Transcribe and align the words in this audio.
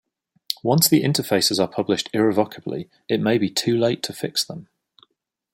Once 0.63 0.89
the 0.89 1.03
interfaces 1.03 1.59
are 1.59 1.67
published 1.67 2.09
irrevocably, 2.11 2.89
it 3.07 3.21
may 3.21 3.37
be 3.37 3.51
too 3.51 3.77
late 3.77 4.01
to 4.01 4.13
fix 4.13 4.43
them. 4.43 4.67